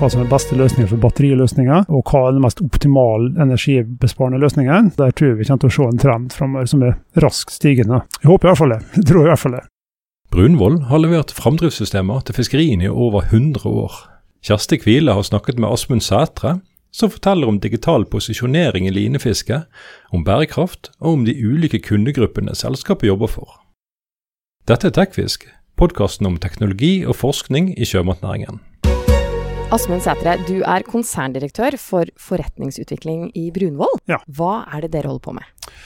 hva 0.00 0.08
som 0.08 0.22
er 0.22 0.30
beste 0.30 0.56
løsninger 0.56 0.88
for 0.88 1.00
batteriløsninger, 1.02 1.90
og 1.92 2.08
hva 2.08 2.22
er 2.24 2.36
den 2.36 2.44
mest 2.44 2.62
optimale 2.64 3.34
energibesparende 3.42 4.38
løsningen. 4.40 4.92
Der 4.96 5.10
tror 5.12 5.32
jeg 5.32 5.40
vi 5.40 5.48
kommer 5.48 5.60
til 5.60 5.68
å 5.68 5.74
se 5.74 5.88
en 5.90 6.00
trend 6.00 6.32
framover 6.32 6.70
som 6.70 6.84
er 6.86 6.94
raskt 7.20 7.52
stigende. 7.52 7.98
Jeg 8.22 8.30
håper 8.30 8.48
i 8.48 8.50
hvert 8.50 8.60
fall 8.62 8.72
det. 8.72 8.78
Jeg 8.96 9.08
tror 9.10 9.26
i 9.26 9.28
hvert 9.28 9.42
fall 9.42 9.56
det. 9.58 9.62
Brunvoll 10.32 10.78
har 10.88 11.02
levert 11.02 11.34
framdriftssystemer 11.36 12.22
til 12.24 12.38
fiskeriene 12.38 12.86
i 12.86 12.92
over 12.92 13.26
100 13.28 13.66
år. 13.68 13.98
Kjersti 14.46 14.78
Kvile 14.80 15.18
har 15.18 15.26
snakket 15.26 15.60
med 15.60 15.68
Asmund 15.68 16.06
Sætre, 16.06 16.54
som 16.96 17.12
forteller 17.12 17.50
om 17.50 17.60
digital 17.60 18.08
posisjonering 18.08 18.88
i 18.88 18.94
linefiske, 18.94 19.60
om 20.16 20.24
bærekraft 20.24 20.94
og 21.02 21.18
om 21.18 21.28
de 21.28 21.36
ulike 21.36 21.82
kundegruppene 21.84 22.56
selskapet 22.56 23.10
jobber 23.10 23.28
for. 23.28 23.60
Dette 24.64 24.88
er 24.88 24.96
Tekfisk, 24.96 25.44
podkasten 25.76 26.30
om 26.30 26.40
teknologi 26.40 27.02
og 27.04 27.20
forskning 27.20 27.74
i 27.76 27.84
sjømatnæringen. 27.84 28.64
Asmund 29.70 30.02
Sætre, 30.02 30.32
du 30.48 30.64
er 30.66 30.82
konserndirektør 30.82 31.76
for 31.78 32.08
forretningsutvikling 32.18 33.28
i 33.38 33.52
Brunvoll. 33.54 34.00
Ja. 34.10 34.16
Hva 34.26 34.64
er 34.66 34.82
det 34.82 34.96
dere 34.96 35.12
holder 35.12 35.22
på 35.22 35.34
med? 35.36 35.76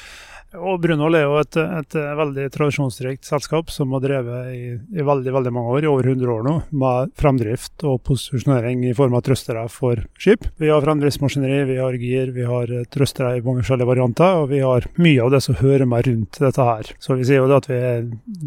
Og 0.55 0.79
Brunvoll 0.80 1.19
er 1.19 1.27
jo 1.27 1.34
et, 1.37 1.59
et 1.59 1.97
veldig 2.16 2.47
tradisjonsrikt 2.55 3.29
selskap 3.29 3.69
som 3.74 3.93
har 3.93 4.01
drevet 4.07 4.55
i, 4.55 4.62
i, 4.79 5.05
veldig 5.05 5.34
veldig 5.34 5.52
mange 5.52 5.74
år, 5.74 5.84
i 5.84 5.91
over 5.91 6.09
100 6.15 6.33
år 6.33 6.47
nå, 6.47 6.55
med 6.80 7.12
fremdrift 7.20 7.84
og 7.84 8.01
posisjonering 8.09 8.87
i 8.88 8.95
form 8.97 9.19
av 9.19 9.27
trøstere 9.27 9.66
for 9.69 10.01
skip. 10.16 10.46
Vi 10.62 10.71
har 10.73 10.80
fremdriftsmaskineri, 10.87 11.60
vi 11.74 11.80
har 11.82 11.98
gir, 12.01 12.32
vi 12.32 12.46
har 12.48 12.73
trøstere 12.95 13.35
i 13.37 13.45
mange 13.45 13.66
forskjellige 13.66 13.91
varianter, 13.91 14.45
og 14.45 14.48
vi 14.55 14.62
har 14.65 14.88
mye 14.96 15.27
av 15.27 15.35
det 15.35 15.43
som 15.45 15.59
hører 15.60 15.91
meg 15.91 16.07
rundt 16.09 16.41
dette 16.41 16.71
her. 16.71 16.95
Så 17.05 17.19
vi 17.19 17.29
sier 17.29 17.43
jo 17.43 17.51
det 17.52 17.60
at 17.60 17.69
vi, 17.69 17.82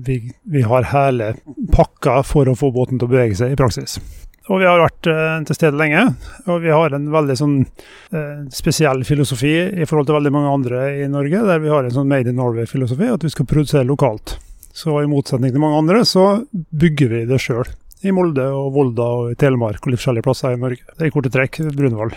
vi, 0.07 0.17
vi 0.57 0.65
har 0.65 0.89
hele 0.95 1.35
pakka 1.75 2.23
for 2.25 2.49
å 2.49 2.57
få 2.57 2.73
båten 2.73 2.97
til 2.97 3.05
å 3.05 3.13
bevege 3.13 3.37
seg 3.37 3.53
i 3.53 3.59
praksis. 3.59 3.99
Og 4.47 4.61
vi 4.61 4.67
har 4.67 4.79
vært 4.79 5.09
uh, 5.11 5.39
til 5.47 5.57
stede 5.57 5.79
lenge. 5.79 6.03
Og 6.47 6.61
vi 6.63 6.71
har 6.71 6.95
en 6.95 7.09
veldig 7.11 7.35
sånn 7.39 7.55
uh, 7.63 8.45
spesiell 8.53 9.03
filosofi 9.07 9.55
i 9.67 9.87
forhold 9.87 10.07
til 10.07 10.17
veldig 10.17 10.33
mange 10.35 10.53
andre 10.59 10.83
i 11.01 11.09
Norge, 11.11 11.43
der 11.49 11.63
vi 11.63 11.73
har 11.73 11.87
en 11.87 11.95
sånn 11.95 12.07
Made 12.07 12.31
in 12.31 12.39
Norway-filosofi, 12.39 13.09
at 13.11 13.25
vi 13.27 13.33
skal 13.33 13.49
produsere 13.49 13.87
lokalt. 13.87 14.37
Så 14.77 14.93
i 15.01 15.09
motsetning 15.09 15.51
til 15.51 15.63
mange 15.63 15.81
andre, 15.81 16.03
så 16.05 16.45
bygger 16.53 17.13
vi 17.13 17.25
det 17.27 17.41
sjøl. 17.43 17.67
I 18.05 18.13
Molde 18.13 18.43
og 18.53 18.75
Volda 18.75 19.07
og 19.19 19.31
i 19.31 19.37
Telemark 19.41 19.81
og 19.81 19.89
litt 19.89 19.99
forskjellige 19.99 20.27
plasser 20.27 20.53
i 20.53 20.61
Norge. 20.61 20.83
Det 20.93 21.01
er 21.01 21.09
i 21.09 21.13
korte 21.15 21.31
trekk 21.33 21.63
Brunvoll. 21.73 22.13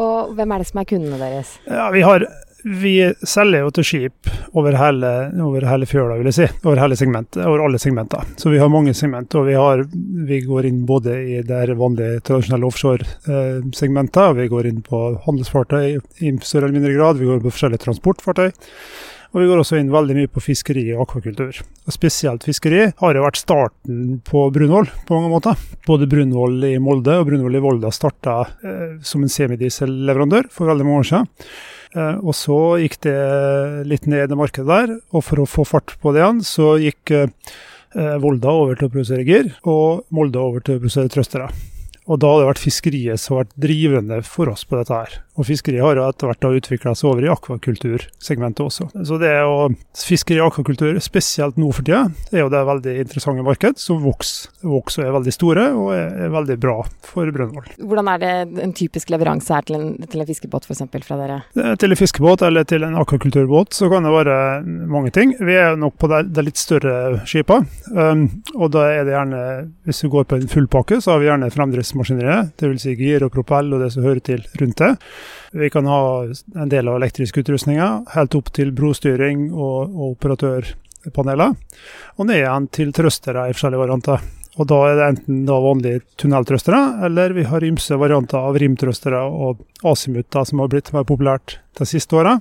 Og 0.00 0.32
hvem 0.34 0.54
er 0.54 0.62
det 0.62 0.68
som 0.70 0.80
er 0.80 0.88
kundene 0.88 1.20
deres? 1.20 1.58
Ja, 1.68 1.90
vi 1.92 2.00
har 2.06 2.24
vi 2.64 2.94
selger 3.28 3.60
jo 3.60 3.72
til 3.76 3.84
skip 3.84 4.30
over 4.56 4.76
hele, 4.78 5.10
over 5.44 5.66
hele 5.68 5.88
fjøla, 5.88 6.16
vil 6.16 6.30
jeg 6.30 6.36
si. 6.38 6.46
Over 6.64 6.80
hele 6.80 6.96
segmentet, 6.96 7.42
over 7.44 7.64
alle 7.66 7.80
segmenter. 7.82 8.24
Så 8.40 8.52
vi 8.52 8.60
har 8.62 8.72
mange 8.72 8.94
segment, 8.96 9.34
og 9.36 9.48
vi, 9.50 9.56
har, 9.58 9.84
vi 10.28 10.40
går 10.46 10.70
inn 10.70 10.84
både 10.88 11.16
i 11.20 11.40
det 11.44 11.76
vanlige 11.76 12.22
tradisjonelle 12.24 12.70
offshore-segmentet, 12.70 14.22
og 14.24 14.38
vi 14.40 14.48
går 14.52 14.70
inn 14.70 14.84
på 14.86 15.06
handelsfartøy 15.26 15.98
i 16.24 16.36
større 16.40 16.70
eller 16.70 16.78
mindre 16.78 16.94
grad. 16.96 17.20
Vi 17.20 17.28
går 17.28 17.44
på 17.44 17.52
forskjellige 17.52 17.84
transportfartøy. 17.84 18.54
Og 19.34 19.42
vi 19.42 19.48
går 19.50 19.60
også 19.60 19.80
inn 19.80 19.90
veldig 19.90 20.14
mye 20.14 20.30
på 20.30 20.40
fiskeri 20.44 20.84
og 20.94 21.08
akvakultur. 21.08 21.56
Og 21.58 21.92
Spesielt 21.92 22.44
fiskeri 22.46 22.84
har 23.00 23.16
jo 23.18 23.24
vært 23.24 23.40
starten 23.40 24.20
på 24.22 24.44
Brunvoll 24.54 24.86
på 25.08 25.18
mange 25.18 25.32
måter. 25.32 25.58
Både 25.88 26.06
Brunvoll 26.08 26.62
i 26.70 26.76
Molde 26.78 27.18
og 27.18 27.26
Brunvoll 27.26 27.58
i 27.58 27.62
Volda 27.64 27.90
starta 27.92 28.36
eh, 28.62 28.92
som 29.02 29.26
en 29.26 29.32
semidieselleverandør 29.34 30.46
for 30.54 30.70
veldig 30.70 30.86
mange 30.86 31.02
år 31.02 31.10
siden. 31.10 31.32
Eh, 31.94 32.16
og 32.20 32.34
så 32.36 32.58
gikk 32.82 32.98
det 33.06 33.18
litt 33.90 34.08
ned 34.10 34.32
i 34.32 34.38
markedet 34.38 34.66
der, 34.70 34.96
og 35.14 35.24
for 35.26 35.42
å 35.42 35.48
få 35.48 35.66
fart 35.68 35.94
på 36.02 36.14
det 36.14 36.22
igjen, 36.22 36.42
så 36.46 36.74
gikk 36.82 37.14
eh, 37.14 37.28
Volda 37.94 38.50
over 38.50 38.78
til 38.78 38.88
å 38.88 38.94
produsere 38.94 39.26
gir, 39.26 39.52
og 39.70 40.02
Molde 40.14 40.42
over 40.42 40.64
til 40.64 40.78
å 40.78 40.82
produsere 40.82 41.12
trøstere. 41.12 41.52
Og 42.04 42.18
da 42.20 42.32
har 42.32 42.42
det 42.42 42.48
vært 42.50 42.64
fiskeriet 42.64 43.22
som 43.22 43.36
har 43.36 43.46
vært 43.46 43.60
drivende 43.64 44.18
for 44.26 44.50
oss 44.52 44.66
på 44.68 44.76
dette 44.80 44.98
her. 44.98 45.20
Og 45.34 45.48
fiskeriet 45.48 45.82
har 45.82 45.98
etter 45.98 46.30
hvert 46.30 46.46
utvikla 46.60 46.92
seg 46.94 47.10
over 47.10 47.24
i 47.26 47.30
akvakultursegmentet 47.32 48.62
også. 48.62 48.86
Så 49.06 49.18
det 49.18 49.32
å 49.42 49.66
fiskeri 49.98 50.38
og 50.38 50.52
akvakultur, 50.52 51.00
spesielt 51.02 51.58
nå 51.58 51.72
for 51.74 51.86
tida, 51.86 52.04
er 52.30 52.44
jo 52.44 52.50
det 52.52 52.60
veldig 52.68 52.94
interessante 53.02 53.42
marked 53.46 53.80
som 53.82 53.98
vokser, 54.04 54.52
vokser 54.62 55.08
er 55.08 55.16
veldig 55.16 55.34
store 55.34 55.66
og 55.74 55.90
er, 55.96 56.30
veldig 56.34 56.56
bra 56.62 56.76
for 57.04 57.30
Brønnvoll. 57.34 57.66
Hvordan 57.82 58.10
er 58.12 58.22
det 58.22 58.32
en 58.62 58.74
typisk 58.76 59.10
leveranse 59.10 59.54
her 59.54 59.66
til 59.66 59.78
en, 59.80 59.88
til 60.10 60.22
en 60.22 60.28
fiskebåt 60.28 60.68
f.eks. 60.68 60.84
fra 61.08 61.18
dere? 61.18 61.40
Til 61.82 61.94
en 61.94 62.00
fiskebåt 62.00 62.46
eller 62.46 62.68
til 62.70 62.86
en 62.86 62.98
akvakulturbåt 63.02 63.74
så 63.74 63.90
kan 63.90 64.06
det 64.06 64.14
være 64.14 64.38
mange 64.90 65.10
ting. 65.14 65.34
Vi 65.42 65.58
er 65.58 65.74
nok 65.80 65.98
på 65.98 66.10
det 66.10 66.46
litt 66.46 66.60
større 66.60 67.24
skipene. 67.26 67.66
Um, 67.90 68.24
og 68.54 68.70
da 68.74 68.86
er 68.92 69.06
det 69.06 69.14
gjerne, 69.14 69.42
hvis 69.88 70.04
vi 70.06 70.12
går 70.14 70.28
på 70.30 70.38
en 70.38 70.50
fullpakke, 70.50 71.00
så 71.02 71.14
har 71.14 71.22
vi 71.22 71.28
gjerne 71.28 71.50
fremdriftsmaskineriet. 71.54 72.54
Dvs. 72.60 72.84
Si 72.84 72.94
gir 72.98 73.24
og 73.26 73.34
propell 73.34 73.72
og 73.74 73.82
det 73.82 73.92
som 73.94 74.04
hører 74.06 74.22
til 74.24 74.42
rundt 74.60 74.80
det. 74.82 74.94
Vi 75.52 75.70
kan 75.72 75.88
ha 75.90 76.00
en 76.24 76.72
del 76.72 76.88
av 76.90 77.00
elektriske 77.00 77.44
utrustninger, 77.44 78.00
helt 78.14 78.38
opp 78.38 78.52
til 78.54 78.72
brostyring 78.76 79.50
og, 79.52 79.90
og 79.90 80.14
operatørpaneler. 80.14 81.58
Og 82.18 82.30
ned 82.30 82.42
igjen 82.42 82.70
til 82.74 82.94
trøstere 82.96 83.48
i 83.48 83.54
forskjellige 83.56 83.84
varianter. 83.84 84.24
Og 84.54 84.68
da 84.70 84.76
er 84.86 84.98
det 84.98 85.06
enten 85.08 85.40
vanlige 85.48 86.02
tunneltrøstere, 86.20 86.80
eller 87.08 87.34
vi 87.34 87.46
har 87.48 87.64
ymse 87.66 87.96
varianter 87.98 88.38
av 88.38 88.58
rimtrøstere 88.62 89.22
og 89.26 89.64
asimutter 89.90 90.46
som 90.46 90.62
har 90.62 90.70
blitt 90.70 90.92
mer 90.94 91.06
populært 91.08 91.58
de 91.74 91.86
siste 91.90 92.14
åra. 92.14 92.36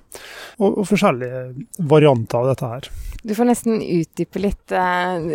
Og, 0.60 0.68
og, 0.68 0.84
forskjellige 0.86 1.42
varianter 1.90 2.38
av 2.38 2.52
dette 2.52 2.70
her. 2.70 2.90
Du 3.24 3.34
får 3.34 3.50
nesten 3.50 3.82
utdype 3.82 4.42
litt 4.44 4.76
eh, 4.78 5.26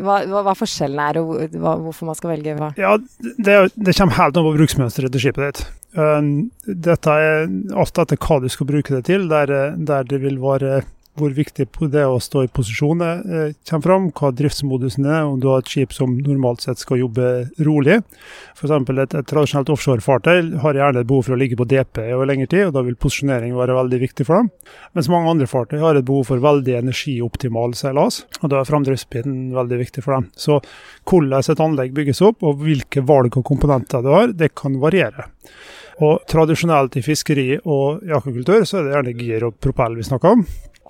hva, 0.00 0.18
hva, 0.26 0.42
hva, 0.42 0.54
forskjellen 0.58 1.02
er, 1.04 1.20
og 1.20 1.54
hva, 1.54 1.76
hvorfor 1.84 2.10
man 2.10 2.18
skal 2.18 2.32
velge 2.34 2.56
hva? 2.58 2.72
Ja, 2.80 2.96
det, 3.22 3.58
det 3.76 3.94
kommer 3.94 4.18
helt 4.18 4.40
an 4.40 4.48
på 4.48 4.54
bruksmønsteret 4.56 5.14
til 5.14 5.28
skipet 5.28 5.46
ditt. 5.46 5.66
Dette 5.96 7.12
er 7.16 7.46
alt 7.72 7.98
etter 8.02 8.18
hva 8.20 8.36
du 8.42 8.50
skal 8.52 8.68
bruke 8.68 8.92
det 8.92 9.06
til, 9.08 9.30
der, 9.32 9.52
der 9.76 10.04
det 10.04 10.20
vil 10.20 10.36
være 10.42 10.82
hvor 11.16 11.32
viktig 11.32 11.66
det 11.92 12.00
er 12.00 12.10
å 12.12 12.20
stå 12.22 12.44
i 12.44 12.50
posisjon 12.52 13.02
eh, 13.04 13.54
kommer 13.68 13.84
fram, 13.86 14.08
hva 14.16 14.30
driftsmodusen 14.36 15.06
er, 15.08 15.24
om 15.24 15.38
du 15.40 15.48
har 15.50 15.62
et 15.62 15.70
skip 15.70 15.94
som 15.96 16.16
normalt 16.20 16.64
sett 16.64 16.82
skal 16.82 17.00
jobbe 17.00 17.30
rolig. 17.64 17.98
F.eks. 18.56 18.74
Et, 18.74 19.16
et 19.20 19.30
tradisjonelt 19.30 19.72
offshorefartøy 19.72 20.52
har 20.62 20.80
gjerne 20.80 21.02
et 21.02 21.08
behov 21.08 21.26
for 21.26 21.36
å 21.36 21.40
ligge 21.40 21.58
på 21.58 21.68
DP 21.68 22.02
over 22.16 22.28
lengre 22.28 22.50
tid, 22.52 22.66
og 22.68 22.74
da 22.76 22.84
vil 22.86 22.98
posisjonering 23.00 23.56
være 23.56 23.78
veldig 23.78 24.02
viktig 24.02 24.28
for 24.28 24.42
dem. 24.42 24.50
Mens 24.96 25.10
mange 25.12 25.32
andre 25.32 25.48
fartøy 25.50 25.80
har 25.82 25.98
et 25.98 26.08
behov 26.08 26.28
for 26.30 26.44
veldig 26.44 26.76
energioptimal 26.82 27.76
seilas, 27.78 28.22
og 28.42 28.52
da 28.52 28.60
er 28.60 28.68
framdriftsbiten 28.68 29.40
veldig 29.56 29.80
viktig 29.86 30.04
for 30.04 30.18
dem. 30.18 30.28
Så 30.36 30.60
hvordan 31.08 31.40
et 31.40 31.64
anlegg 31.64 31.96
bygges 31.96 32.22
opp, 32.26 32.44
og 32.44 32.60
hvilke 32.64 33.04
valg 33.06 33.40
og 33.40 33.46
komponenter 33.46 34.04
du 34.04 34.12
har, 34.12 34.36
det 34.36 34.52
kan 34.58 34.76
variere. 34.82 35.30
Og 36.04 36.24
Tradisjonelt 36.28 36.98
i 36.98 37.02
fiskeri 37.04 37.50
og 37.64 38.04
i 38.04 38.12
akvakultur 38.12 38.64
så 38.68 38.80
er 38.80 38.88
det 38.88 38.96
gjerne 38.96 39.14
gir 39.20 39.46
og 39.48 39.60
propell 39.62 39.96
vi 39.96 40.04
snakker 40.04 40.36
om. 40.36 40.42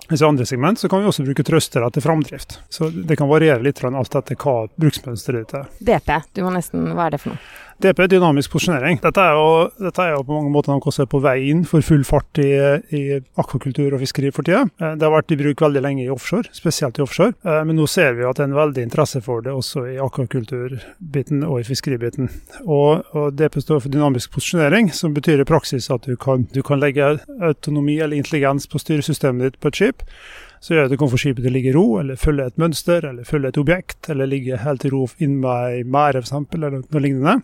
Mens 0.07 0.21
i 0.21 0.25
andre 0.25 0.45
segment 0.47 0.79
så 0.79 0.87
kan 0.91 1.01
vi 1.03 1.09
også 1.09 1.23
bruke 1.27 1.43
trøstere 1.43 1.87
til 1.91 2.03
framdrift. 2.03 2.59
Så 2.71 2.89
det 2.91 3.17
kan 3.19 3.27
variere 3.27 3.63
litt 3.63 3.81
alt 3.83 4.15
etter 4.15 4.39
hva 4.39 4.67
bruksmønsteret 4.79 5.43
ditt 5.43 5.55
er. 5.59 5.71
DP, 5.79 6.11
du 6.35 6.43
må 6.45 6.51
nesten, 6.55 6.93
hva 6.95 7.07
er 7.07 7.15
det 7.15 7.21
for 7.23 7.33
noe? 7.33 7.41
DP 7.83 7.99
er 8.01 8.09
dynamisk 8.09 8.55
posisjonering. 8.55 8.97
Dette 9.03 9.21
er, 9.21 9.35
jo, 9.37 9.49
dette 9.77 10.01
er 10.01 10.15
jo 10.15 10.23
på 10.25 10.33
mange 10.33 10.49
måter 10.53 10.73
noe 10.73 10.93
som 10.93 11.03
er 11.03 11.09
på 11.11 11.19
vei 11.21 11.35
inn 11.51 11.61
for 11.67 11.85
full 11.85 12.01
fart 12.07 12.39
i, 12.41 12.49
i 12.89 13.01
akvakultur 13.37 13.93
og 13.93 14.01
fiskeri 14.01 14.31
for 14.33 14.47
tida. 14.47 14.63
Eh, 14.81 14.95
det 14.97 15.05
har 15.05 15.13
vært 15.13 15.35
i 15.35 15.37
bruk 15.37 15.61
veldig 15.61 15.83
lenge 15.85 16.05
i 16.05 16.09
offshore, 16.13 16.49
spesielt 16.57 16.97
i 16.97 17.05
offshore. 17.05 17.35
Eh, 17.45 17.59
men 17.69 17.77
nå 17.77 17.85
ser 17.91 18.17
vi 18.17 18.25
at 18.25 18.39
det 18.39 18.47
er 18.47 18.49
en 18.49 18.57
veldig 18.57 18.87
interesse 18.87 19.21
for 19.25 19.45
det 19.45 19.53
også 19.53 19.85
i 19.91 19.99
akvakulturbiten 20.01 21.45
og 21.45 21.61
i 21.61 21.67
fiskeribiten. 21.67 22.31
Og, 22.65 23.05
og 23.13 23.37
DP 23.37 23.59
står 23.61 23.85
for 23.85 23.93
dynamisk 23.93 24.33
posisjonering, 24.33 24.89
som 24.89 25.13
betyr 25.13 25.45
i 25.45 25.49
praksis 25.49 25.91
at 25.93 26.09
du 26.09 26.17
kan, 26.17 26.47
du 26.53 26.63
kan 26.65 26.81
legge 26.81 27.13
autonomi 27.37 27.99
eller 28.01 28.17
intelligens 28.17 28.65
på 28.71 28.81
styresystemet 28.81 29.51
ditt 29.51 29.61
på 29.61 29.69
et 29.69 29.81
skip 29.83 30.05
så 30.59 30.73
gjør 30.73 30.89
det 30.91 30.99
kan 30.99 31.11
få 31.11 31.19
skipet 31.21 31.43
til 31.43 31.51
å 31.51 31.55
ligge 31.55 31.71
i 31.71 31.75
ro, 31.75 31.85
eller 32.01 32.19
følge 32.19 32.47
et 32.49 32.61
mønster, 32.61 33.05
eller 33.05 33.27
følge 33.27 33.51
et 33.51 33.59
objekt, 33.61 34.09
eller 34.11 34.29
ligge 34.29 34.61
helt 34.63 34.85
i 34.85 34.91
ro 34.93 35.05
inn 35.23 35.39
i 35.41 35.51
ei 35.51 35.83
merde 35.85 36.23
f.eks., 36.23 36.33
eller 36.55 36.79
noe 36.79 37.03
lignende. 37.03 37.37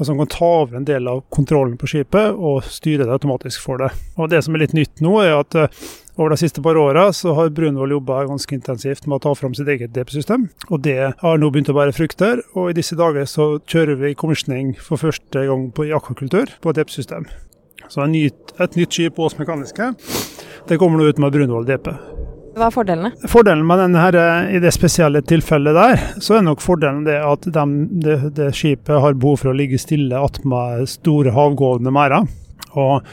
Og 0.00 0.08
som 0.08 0.18
kan 0.18 0.30
ta 0.32 0.48
over 0.62 0.78
en 0.78 0.88
del 0.88 1.08
av 1.08 1.20
kontrollen 1.32 1.76
på 1.78 1.88
skipet 1.90 2.32
og 2.32 2.64
styre 2.64 3.04
det 3.04 3.12
automatisk 3.12 3.60
for 3.62 3.82
det. 3.82 3.90
Og 4.16 4.30
Det 4.32 4.40
som 4.44 4.56
er 4.56 4.64
litt 4.64 4.74
nytt 4.76 5.02
nå, 5.04 5.12
er 5.20 5.36
at 5.36 5.56
uh, 5.58 5.82
over 6.16 6.32
de 6.32 6.40
siste 6.40 6.64
par 6.64 6.80
åra 6.80 7.04
har 7.12 7.52
Brunvoll 7.54 7.94
jobba 7.96 8.24
ganske 8.28 8.56
intensivt 8.56 9.06
med 9.06 9.18
å 9.18 9.22
ta 9.28 9.34
fram 9.36 9.54
sitt 9.56 9.68
eget 9.68 9.92
DP-system. 9.94 10.48
Og 10.70 10.82
det 10.84 11.12
har 11.20 11.38
nå 11.38 11.52
begynt 11.52 11.70
å 11.72 11.76
bære 11.76 11.96
frukter, 11.96 12.42
og 12.56 12.72
i 12.72 12.76
disse 12.80 12.96
dager 12.98 13.28
så 13.28 13.54
kjører 13.68 14.00
vi 14.00 14.16
commissioning 14.18 14.74
for 14.80 15.00
første 15.00 15.46
gang 15.48 15.70
på 15.76 15.88
i 15.88 15.94
akvakultur 15.96 16.56
på 16.60 16.72
et 16.72 16.80
DP-system. 16.80 17.28
Så 17.88 18.04
et 18.04 18.12
nytt, 18.12 18.56
et 18.62 18.76
nytt 18.78 18.94
skip 18.94 19.18
på 19.18 19.28
Ås 19.28 19.36
Mekaniske 19.40 19.92
det 20.68 20.78
kommer 20.78 20.98
nå 20.98 21.10
ut 21.10 21.18
med 21.18 21.32
Brunvoll 21.34 21.66
DP. 21.66 21.90
Hva 22.52 22.68
er 22.68 22.74
fordelene? 22.74 23.10
Fordelen 23.32 23.64
med 23.64 23.80
denne 23.80 24.00
her, 24.02 24.16
i 24.52 24.60
det 24.60 24.74
spesielle 24.76 25.22
tilfellet 25.24 25.76
der, 25.76 26.02
så 26.20 26.36
er 26.36 26.44
nok 26.44 26.60
fordelen 26.60 27.06
det 27.06 27.16
at 27.24 27.46
de, 27.48 27.64
det, 28.04 28.16
det 28.36 28.50
skipet 28.56 29.00
har 29.00 29.16
behov 29.16 29.40
for 29.40 29.52
å 29.52 29.56
ligge 29.56 29.80
stille 29.80 30.20
attmed 30.20 30.84
store 30.90 31.32
havgående 31.32 31.92
merder. 31.94 32.28
Og 32.76 33.08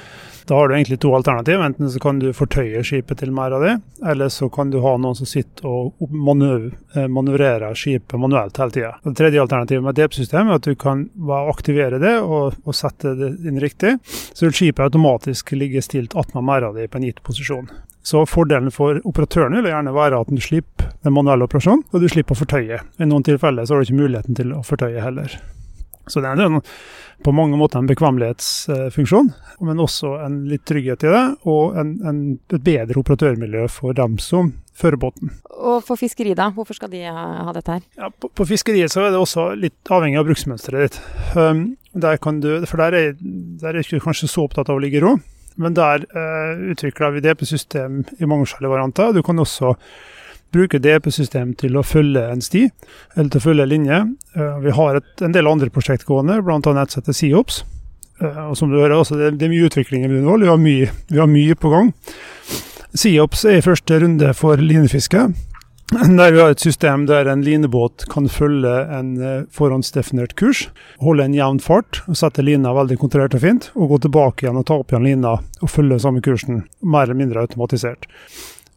Da 0.50 0.56
har 0.56 0.68
du 0.68 0.76
egentlig 0.76 1.00
to 1.00 1.16
alternativ. 1.16 1.62
Enten 1.62 1.92
så 1.92 2.00
kan 2.02 2.20
du 2.20 2.32
fortøye 2.34 2.82
skipet 2.84 3.20
til 3.22 3.30
merda 3.32 3.60
di, 3.62 3.74
eller 4.10 4.32
så 4.34 4.48
kan 4.50 4.72
du 4.74 4.80
ha 4.82 4.96
noen 4.98 5.18
som 5.18 5.30
sitter 5.30 5.68
og 5.70 6.02
eh, 6.02 7.06
manøvrerer 7.06 7.78
skipet 7.78 8.18
manuelt 8.18 8.58
hele 8.58 8.74
tida. 8.74 8.96
Det 9.04 9.14
tredje 9.20 9.44
alternativet 9.44 9.86
med 9.86 10.00
DEP-system 10.00 10.50
er 10.50 10.58
at 10.58 10.66
du 10.66 10.74
kan 10.74 11.06
aktivere 11.54 12.00
det 12.02 12.16
og, 12.24 12.58
og, 12.64 12.74
sette 12.74 13.14
det 13.20 13.30
inn 13.46 13.62
riktig, 13.62 14.00
så 14.10 14.48
vil 14.48 14.58
skipet 14.58 14.88
automatisk 14.88 15.54
ligge 15.54 15.86
stilt 15.86 16.18
attmed 16.18 16.50
merda 16.50 16.74
di 16.74 16.90
på 16.90 16.98
en 16.98 17.06
gitt 17.12 17.22
posisjon. 17.30 17.70
Så 18.02 18.26
fordelen 18.26 18.74
for 18.74 18.98
operatøren 19.06 19.60
vil 19.60 19.70
gjerne 19.70 19.94
være 19.94 20.24
at 20.24 20.34
du 20.34 20.42
slipper 20.42 20.90
den 21.06 21.14
manuelle 21.14 21.46
operasjonen, 21.46 21.86
og 21.94 22.02
du 22.02 22.10
slipper 22.10 22.34
å 22.34 22.42
fortøye. 22.42 22.82
I 22.98 23.06
noen 23.06 23.28
tilfeller 23.28 23.70
så 23.70 23.78
har 23.78 23.86
du 23.86 23.92
ikke 23.92 24.02
muligheten 24.02 24.42
til 24.42 24.58
å 24.58 24.66
fortøye 24.66 25.06
heller. 25.06 25.38
Så 26.10 26.24
det 26.24 26.32
er 26.32 26.42
en, 26.42 26.62
på 27.26 27.34
mange 27.36 27.58
måter 27.60 27.82
en 27.82 27.90
bekvemmelighetsfunksjon, 27.90 29.32
men 29.68 29.84
også 29.84 30.16
en 30.24 30.40
litt 30.50 30.64
trygghet 30.70 31.04
i 31.06 31.12
det, 31.14 31.24
og 31.50 31.78
en, 31.80 31.94
en, 32.08 32.22
et 32.50 32.64
bedre 32.66 33.02
operatørmiljø 33.02 33.68
for 33.74 33.98
dem 33.98 34.18
som 34.24 34.54
fører 34.80 35.00
båten. 35.02 35.34
Og 35.60 35.84
for 35.86 36.00
fiskeri, 36.00 36.34
da? 36.38 36.50
Hvorfor 36.56 36.78
skal 36.78 36.92
de 36.94 37.04
ha, 37.06 37.26
ha 37.46 37.56
dette 37.56 37.76
her? 37.76 37.84
Ja, 38.00 38.10
på, 38.10 38.32
på, 38.32 38.48
fiskeriet 38.50 38.94
så 38.94 39.04
er 39.04 39.14
det 39.14 39.20
også 39.20 39.50
litt 39.60 39.92
avhengig 39.92 40.22
av 40.22 40.30
bruksmønsteret 40.30 40.86
ditt. 40.86 41.02
Um, 41.36 41.66
der 42.00 42.22
du, 42.40 42.50
for 42.70 42.80
der 42.80 42.96
er, 42.96 43.18
der 43.20 43.74
er 43.74 43.84
ikke 43.84 44.02
kanskje 44.04 44.30
så 44.32 44.46
opptatt 44.48 44.70
av 44.72 44.80
å 44.80 44.84
ligge 44.84 45.02
i 45.02 45.04
ro, 45.04 45.18
men 45.60 45.76
der 45.76 46.06
uh, 46.14 46.56
utvikler 46.72 47.18
vi 47.18 47.26
det 47.26 47.36
på 47.40 47.50
system 47.50 48.04
i 48.20 48.30
mange 48.30 48.48
forskjellige 48.48 48.76
varianter. 48.76 49.12
Du 49.14 49.24
kan 49.26 49.42
også 49.44 49.76
bruke 50.56 50.82
DP-system 50.82 51.54
til 51.60 51.78
å 51.78 51.86
følge 51.86 52.24
en 52.32 52.42
sti, 52.44 52.68
eller 53.16 53.34
til 53.34 53.42
å 53.42 53.46
følge 53.48 53.66
en 53.66 53.74
linje. 53.74 54.00
Uh, 54.38 54.56
vi 54.64 54.76
har 54.78 55.02
et, 55.02 55.12
en 55.26 55.36
del 55.36 55.50
andre 55.50 55.72
prosjekt 55.74 56.08
gående, 56.10 56.40
bl.a. 56.46 56.60
nettsettet 56.60 57.18
SIOPS. 57.18 57.64
Uh, 58.22 58.50
og 58.50 58.58
som 58.60 58.72
du 58.72 58.80
hører, 58.80 58.98
også, 58.98 59.20
det, 59.20 59.36
det, 59.40 59.48
er 59.48 59.54
mye 59.54 59.70
utvikling 59.70 60.08
i 60.08 60.12
Brunvoll. 60.12 60.48
Vi, 60.66 60.80
vi, 61.12 61.20
har 61.20 61.30
mye 61.32 61.60
på 61.60 61.74
gang. 61.74 61.94
SIOPS 62.98 63.46
er 63.46 63.60
i 63.60 63.66
første 63.66 64.02
runde 64.02 64.34
for 64.38 64.62
linefiske. 64.62 65.30
Der 65.90 66.32
vi 66.32 66.38
har 66.38 66.52
et 66.54 66.62
system 66.62 67.08
der 67.10 67.26
en 67.26 67.42
linebåt 67.42 68.04
kan 68.12 68.28
følge 68.30 68.70
en 68.94 69.16
eh, 69.18 69.48
forhåndsdefinert 69.50 70.36
kurs, 70.38 70.68
holde 71.02 71.26
en 71.26 71.34
jevn 71.34 71.58
fart, 71.66 72.04
og 72.06 72.20
sette 72.20 72.46
lina 72.46 72.76
veldig 72.78 73.00
kontrollert 73.02 73.34
og 73.34 73.42
fint, 73.42 73.72
og 73.74 73.96
gå 73.96 73.98
tilbake 74.06 74.46
igjen 74.46 74.60
og 74.62 74.68
ta 74.70 74.78
opp 74.78 74.94
igjen 74.94 75.08
lina 75.08 75.32
og 75.40 75.72
følge 75.74 75.98
samme 76.04 76.22
kursen, 76.22 76.62
mer 76.86 77.08
eller 77.08 77.18
mindre 77.18 77.42
automatisert. 77.42 78.06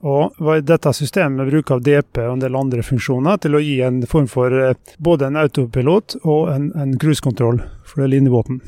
Og 0.02 0.62
Dette 0.66 0.90
systemet 0.96 1.46
bruker 1.46 1.76
av 1.76 1.82
DP 1.86 2.24
og 2.24 2.32
en 2.34 2.42
del 2.42 2.58
andre 2.58 2.82
funksjoner 2.82 3.38
til 3.42 3.54
å 3.54 3.62
gi 3.62 3.76
en 3.86 4.00
form 4.10 4.26
for 4.30 4.54
eh, 4.58 4.74
både 4.98 5.28
en 5.28 5.38
autopilot 5.44 6.16
og 6.22 6.50
en, 6.50 6.70
en 6.74 6.96
cruisekontroll 6.98 7.60
for 7.86 8.10
linjevåpen 8.10 8.58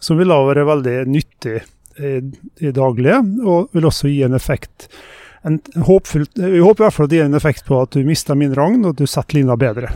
Som 0.00 0.16
vil 0.20 0.32
da 0.32 0.40
være 0.48 0.64
veldig 0.68 0.96
nyttig 1.12 1.58
i, 1.96 2.16
i 2.60 2.72
daglige, 2.76 3.20
og 3.44 3.76
vil 3.76 3.88
også 3.88 4.08
gi 4.12 4.22
en 4.26 4.36
effekt 4.36 4.88
en 5.46 5.60
håpfull, 5.86 6.26
Vi 6.34 6.58
håper 6.58 6.82
i 6.82 6.86
hvert 6.86 6.94
fall 6.96 7.06
at 7.06 7.12
det 7.12 7.20
gir 7.20 7.28
en 7.28 7.38
effekt 7.38 7.68
på 7.68 7.78
at 7.78 7.94
du 7.94 8.02
mister 8.04 8.34
mindre 8.34 8.64
rogn, 8.64 8.82
og 8.82 8.96
at 8.96 9.02
du 9.04 9.06
setter 9.06 9.38
lina 9.38 9.54
bedre. 9.60 9.92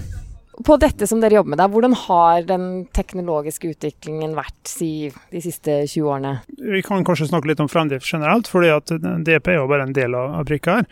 På 0.66 0.76
dette 0.80 1.06
som 1.06 1.22
dere 1.22 1.38
jobber 1.38 1.54
med, 1.54 1.60
da, 1.60 1.68
hvordan 1.72 1.94
har 1.96 2.44
den 2.48 2.66
teknologiske 2.96 3.70
utviklingen 3.72 4.34
vært 4.36 4.68
si, 4.68 5.08
de 5.32 5.40
siste 5.44 5.82
20 5.86 6.04
årene? 6.04 6.34
Vi 6.58 6.82
kan 6.84 7.04
kanskje 7.06 7.30
snakke 7.30 7.48
litt 7.50 7.62
om 7.62 7.70
fremdrift 7.70 8.08
generelt, 8.08 8.50
fordi 8.50 8.72
at 8.74 8.92
DP 9.24 9.54
er 9.54 9.60
jo 9.60 9.68
bare 9.70 9.88
en 9.88 9.96
del 9.96 10.16
av, 10.18 10.34
av 10.40 10.48
brikka 10.48 10.80
her. 10.80 10.88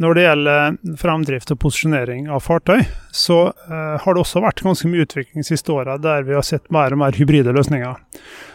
Når 0.00 0.16
det 0.16 0.22
gjelder 0.24 0.76
fremdrift 0.96 1.50
og 1.52 1.58
posisjonering 1.60 2.30
av 2.32 2.40
fartøy, 2.40 2.86
så 3.12 3.40
uh, 3.52 3.98
har 4.00 4.16
det 4.16 4.22
også 4.22 4.40
vært 4.40 4.62
ganske 4.64 4.88
mye 4.88 5.04
utvikling 5.04 5.42
de 5.42 5.48
siste 5.50 5.74
åra 5.74 5.98
der 6.00 6.24
vi 6.24 6.38
har 6.38 6.46
sett 6.46 6.70
mer 6.72 6.94
og 6.96 7.02
mer 7.02 7.18
hybride 7.18 7.52
løsninger. 7.52 7.98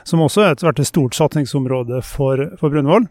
Som 0.09 0.23
også 0.25 0.47
har 0.47 0.57
vært 0.65 0.81
et 0.81 0.89
stort 0.89 1.17
satsingsområde 1.17 2.01
for, 2.07 2.47
for 2.57 2.73
Brunvoll 2.73 3.05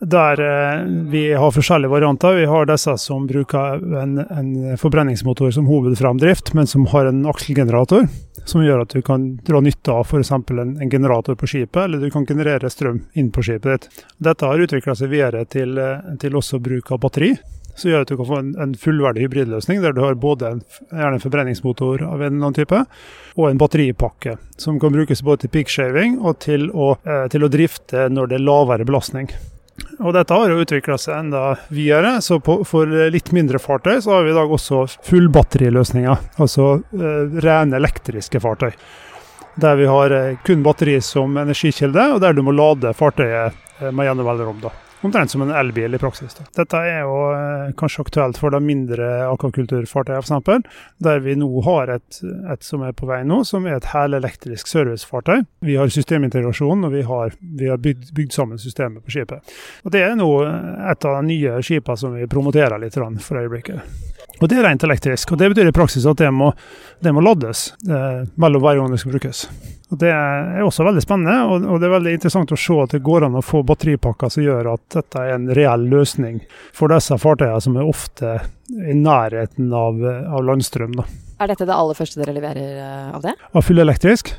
der 0.00 0.40
eh, 0.40 0.84
vi 1.10 1.32
har 1.34 1.50
forskjellige 1.50 1.90
varianter. 1.90 2.34
Vi 2.34 2.46
har 2.46 2.66
disse 2.66 2.96
som 2.98 3.26
bruker 3.26 3.80
en, 4.02 4.18
en 4.18 4.78
forbrenningsmotor 4.78 5.50
som 5.50 5.66
hovedframdrift, 5.66 6.54
men 6.54 6.66
som 6.66 6.86
har 6.92 7.06
en 7.06 7.26
akselgenerator. 7.26 8.08
Som 8.46 8.62
gjør 8.62 8.84
at 8.84 8.94
du 8.94 9.02
kan 9.02 9.28
dra 9.46 9.60
nytte 9.60 9.92
av 9.92 10.06
f.eks. 10.06 10.30
En, 10.30 10.76
en 10.82 10.90
generator 10.90 11.34
på 11.34 11.48
skipet, 11.50 11.82
eller 11.84 12.02
du 12.02 12.10
kan 12.10 12.26
generere 12.26 12.70
strøm 12.70 13.02
inn 13.14 13.32
på 13.34 13.42
skipet 13.42 13.72
ditt. 13.72 14.06
Dette 14.18 14.46
har 14.46 14.62
utvikla 14.62 14.94
seg 14.94 15.12
videre 15.12 15.44
til, 15.50 15.78
eh, 15.78 16.16
til 16.22 16.38
også 16.38 16.62
bruk 16.62 16.92
av 16.92 17.02
batteri 17.02 17.34
som 17.76 17.90
gjør 17.90 18.04
at 18.06 18.08
du 18.08 18.16
kan 18.16 18.28
få 18.28 18.38
en, 18.40 18.52
en 18.62 18.72
fullverdig 18.80 19.26
hybridløsning 19.26 19.82
der 19.84 19.92
du 19.92 20.00
har 20.00 20.16
både 20.20 20.48
en, 20.48 20.62
gjerne 20.88 21.18
en 21.18 21.24
forbrenningsmotor 21.24 22.06
av 22.06 22.22
en 22.22 22.30
eller 22.30 22.46
annen 22.48 22.56
type, 22.56 22.78
og 23.36 23.50
en 23.50 23.60
batteripakke 23.60 24.38
som 24.60 24.80
kan 24.80 24.94
brukes 24.94 25.20
både 25.26 25.44
til 25.44 25.52
peakshaving 25.58 26.16
og 26.22 26.38
til 26.46 26.70
å, 26.72 26.94
eh, 27.04 27.26
til 27.32 27.44
å 27.44 27.52
drifte 27.52 28.08
når 28.12 28.32
det 28.32 28.40
er 28.40 28.46
lavere 28.46 28.88
belastning. 28.88 29.28
Og 30.02 30.12
dette 30.12 30.36
har 30.36 30.52
jo 30.52 30.60
utvikla 30.60 30.98
seg 31.00 31.16
enda 31.16 31.42
videre, 31.72 32.18
så 32.24 32.38
på, 32.42 32.58
for 32.68 32.90
litt 33.12 33.30
mindre 33.36 33.60
fartøy 33.62 33.98
så 34.04 34.16
har 34.16 34.26
vi 34.26 34.34
i 34.34 34.36
dag 34.36 34.52
også 34.52 34.82
fullbatteriløsninger. 35.08 36.26
Altså 36.42 36.68
eh, 36.96 37.36
rene 37.44 37.80
elektriske 37.80 38.42
fartøy. 38.44 38.74
Der 39.56 39.78
vi 39.80 39.88
har 39.88 40.12
eh, 40.12 40.34
kun 40.44 40.64
batteri 40.66 40.98
som 41.00 41.38
energikilde, 41.40 42.10
og 42.12 42.20
der 42.24 42.36
du 42.36 42.42
må 42.44 42.52
lade 42.52 42.92
fartøyet 42.96 43.56
eh, 43.80 43.88
med 43.88 44.10
gjennom 44.10 44.28
mellomrom. 44.28 44.66
Omtrent 45.04 45.30
som 45.30 45.42
en 45.42 45.50
elbil 45.50 45.94
i 45.94 45.98
praksis. 46.00 46.34
Da. 46.38 46.46
Dette 46.56 46.80
er 46.80 47.02
jo 47.04 47.16
eh, 47.34 47.72
kanskje 47.78 48.06
aktuelt 48.06 48.40
for 48.40 48.54
de 48.54 48.60
mindre 48.64 49.10
akvakulturfartøyene 49.28 50.24
f.eks., 50.24 50.80
der 51.04 51.22
vi 51.24 51.36
nå 51.38 51.50
har 51.66 51.92
et, 51.98 52.20
et, 52.24 52.64
som 52.64 52.84
er 52.86 52.96
på 52.96 53.08
vei 53.10 53.20
nå, 53.28 53.42
som 53.44 53.68
er 53.68 53.78
et 53.78 53.90
helelektrisk 53.92 54.70
servicefartøy. 54.72 55.44
Vi 55.66 55.76
har 55.76 55.92
systemintegrasjon, 55.92 56.88
og 56.88 56.96
vi 56.96 57.04
har, 57.06 57.36
vi 57.60 57.70
har 57.70 57.80
bygd, 57.82 58.10
bygd, 58.16 58.34
sammen 58.36 58.60
systemet 58.60 59.04
på 59.04 59.14
skipet. 59.14 59.56
Og 59.84 59.92
Det 59.94 60.02
er 60.06 60.16
nå 60.18 60.30
et 60.46 61.08
av 61.08 61.20
de 61.20 61.30
nye 61.30 61.60
skipene 61.64 62.00
som 62.00 62.16
vi 62.16 62.28
promoterer 62.30 62.80
litt 62.80 62.96
for 62.96 63.42
øyeblikket. 63.42 64.15
Og 64.40 64.50
Det 64.50 64.58
er 64.58 64.66
rent 64.66 64.84
elektrisk, 64.84 65.32
og 65.32 65.40
det 65.40 65.48
betyr 65.52 65.70
i 65.70 65.74
praksis 65.74 66.04
at 66.08 66.18
det 66.20 66.28
må, 66.34 66.50
det 67.00 67.12
må 67.14 67.22
lades 67.24 67.70
eh, 67.88 68.26
mellom 68.36 68.64
hver 68.64 68.76
gang 68.80 68.92
det 68.92 69.00
skal 69.00 69.14
brukes. 69.14 69.46
Og 69.94 70.00
Det 70.02 70.10
er 70.12 70.64
også 70.66 70.84
veldig 70.84 71.02
spennende, 71.04 71.36
og, 71.46 71.64
og, 71.64 71.80
det 71.80 71.88
er 71.88 71.94
veldig 71.94 72.14
interessant 72.18 72.52
å 72.52 72.58
se 72.60 72.76
at 72.82 72.96
det 72.96 73.04
går 73.06 73.28
an 73.28 73.38
å 73.38 73.44
få 73.44 73.62
batteripakker 73.66 74.32
som 74.32 74.44
gjør 74.44 74.72
at 74.74 74.84
dette 74.98 75.22
er 75.22 75.36
en 75.36 75.48
reell 75.56 75.86
løsning 75.88 76.42
for 76.76 76.92
disse 76.92 77.16
fartøyene 77.22 77.62
som 77.64 77.78
er 77.78 77.88
ofte 77.88 78.34
i 78.76 78.96
nærheten 78.98 79.72
av, 79.72 80.02
av 80.04 80.44
landstrøm. 80.44 80.98
Da. 80.98 81.06
Er 81.40 81.52
dette 81.52 81.68
det 81.68 81.76
aller 81.76 81.96
første 81.96 82.20
dere 82.20 82.36
leverer 82.36 82.80
eh, 82.82 83.12
av 83.16 83.24
det? 83.24 83.36
Av 83.52 83.64
fullelektrisk? 83.64 84.34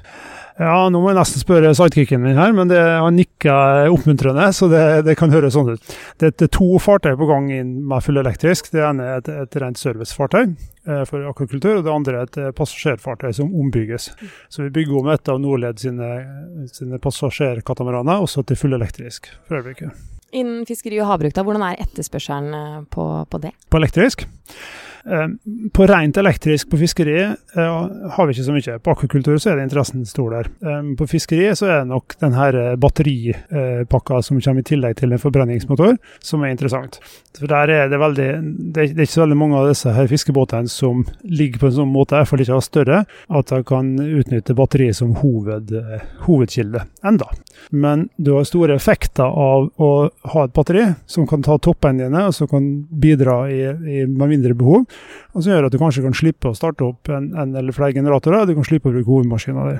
Ja, 0.57 0.87
nå 0.89 0.97
må 1.03 1.11
jeg 1.11 1.19
nesten 1.19 1.41
spørre 1.43 1.69
sidekicken 1.77 2.23
min 2.23 2.39
her, 2.39 2.49
men 2.55 2.71
det, 2.71 2.79
han 2.81 3.13
nikker 3.13 3.91
oppmuntrende, 3.93 4.47
så 4.57 4.65
det, 4.71 4.81
det, 5.05 5.13
kan 5.19 5.29
høres 5.29 5.53
sånn 5.53 5.75
ut. 5.75 5.91
Det 6.17 6.31
er 6.33 6.49
to 6.53 6.79
fartøy 6.81 7.13
på 7.19 7.27
gang 7.29 7.51
inn 7.53 7.75
med 7.85 8.01
fullelektrisk. 8.01 8.71
Det 8.73 8.81
ene 8.87 9.05
er 9.05 9.21
et, 9.21 9.29
et 9.45 9.57
rent 9.61 9.77
servicefartøy 9.77 10.41
eh, 10.47 11.03
for 11.05 11.29
akvakultur, 11.29 11.75
og 11.77 11.85
det 11.85 11.93
andre 11.93 12.23
er 12.23 12.31
et 12.31 12.41
eh, 12.41 12.49
passasjerfartøy 12.57 13.29
som 13.37 13.53
ombygges. 13.53 14.09
Så 14.49 14.65
vi 14.65 14.73
bygger 14.79 14.97
om 15.03 15.13
et 15.13 15.29
av 15.29 15.37
Nordled 15.43 15.85
sine, 15.85 16.11
sine 16.73 16.97
passasjerkatamaraner 17.05 18.25
også 18.25 18.47
til 18.49 18.57
fullelektrisk 18.65 19.29
for 19.45 19.61
øyeblikket. 19.61 19.93
Innen 20.35 20.65
fiskeri 20.67 20.97
og 20.99 21.11
havbruk, 21.11 21.37
da, 21.37 21.45
hvordan 21.45 21.69
er 21.69 21.85
etterspørselen 21.85 22.57
eh, 22.57 22.83
på, 22.97 23.07
på 23.29 23.45
det? 23.45 23.53
På 23.69 23.77
elektrisk? 23.77 24.25
Eh, 25.07 25.27
på 25.73 25.85
rent 25.87 26.17
elektrisk 26.17 26.69
på 26.69 26.77
fiskeri 26.77 27.21
eh, 27.21 27.87
har 28.11 28.27
vi 28.27 28.33
ikke 28.35 28.43
så 28.43 28.55
mye. 28.55 28.79
På 28.83 28.91
akvakultur 28.95 29.37
så 29.39 29.51
er 29.51 29.59
det 29.59 29.67
interessen 29.69 30.03
stor 30.07 30.33
der. 30.35 30.49
Eh, 30.59 30.89
på 30.99 31.07
fiskeri 31.07 31.47
så 31.55 31.69
er 31.69 31.77
det 31.79 31.91
nok 31.93 32.17
denne 32.19 32.75
batteripakka 32.81 34.19
som 34.25 34.41
kommer 34.43 34.65
i 34.65 34.67
tillegg 34.67 34.97
til 34.99 35.15
en 35.15 35.21
forbrenningsmotor, 35.21 35.95
som 36.19 36.43
er 36.43 36.51
interessant. 36.51 36.99
For 37.37 37.47
der 37.47 37.71
er 37.71 37.91
det 37.91 37.99
veldig 38.01 38.27
Det 38.73 38.81
er 38.81 38.91
ikke 39.05 39.13
så 39.13 39.23
veldig 39.23 39.37
mange 39.37 39.59
av 39.59 39.67
disse 39.69 39.93
her 39.93 40.09
fiskebåtene 40.09 40.69
som 40.71 41.05
ligger 41.23 41.61
på 41.61 41.69
en 41.69 41.77
sånn 41.79 41.93
måte, 41.93 42.17
iallfall 42.17 42.43
ikke 42.43 42.57
har 42.57 42.65
større, 42.65 42.99
at 43.29 43.53
de 43.53 43.61
kan 43.67 43.93
utnytte 44.01 44.55
batteriet 44.57 44.97
som 44.97 45.15
hoved, 45.21 45.71
hovedkilde 46.25 46.83
enda. 47.05 47.29
Men 47.69 48.07
du 48.17 48.33
har 48.35 48.47
store 48.47 48.75
effekter 48.75 49.27
av 49.27 49.69
å 49.77 49.91
ha 50.33 50.45
et 50.45 50.55
batteri 50.55 50.85
som 51.05 51.27
kan 51.29 51.45
ta 51.45 51.57
toppendene, 51.61 52.27
og 52.27 52.35
som 52.35 52.49
kan 52.51 52.67
bidra 52.89 53.39
i, 53.51 53.61
i, 53.67 54.05
med 54.09 54.33
mindre 54.33 54.57
behov. 54.57 54.85
Og 55.33 55.43
som 55.43 55.51
gjør 55.51 55.67
at 55.67 55.75
du 55.75 55.79
kanskje 55.81 56.03
kan 56.05 56.15
slippe 56.17 56.51
å 56.51 56.57
starte 56.57 56.85
opp 56.87 57.11
en, 57.13 57.31
en 57.37 57.55
eller 57.57 57.75
flere 57.75 57.95
generatorer, 57.97 58.43
og 58.43 58.49
du 58.49 58.57
kan 58.57 58.67
slippe 58.67 58.89
å 58.89 58.95
bruke 58.95 59.11
hovedmaskina 59.11 59.67
di. 59.71 59.79